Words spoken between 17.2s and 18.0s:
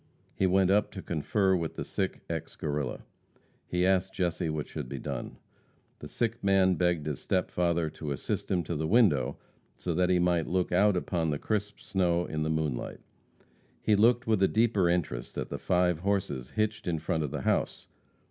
of the house.